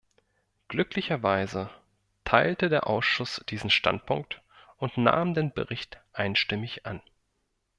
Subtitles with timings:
[0.67, 1.69] Glücklicherweise
[2.23, 4.41] teilte der Ausschuss diesen Standpunkt
[4.77, 7.03] und nahm den Bericht einstimmig an.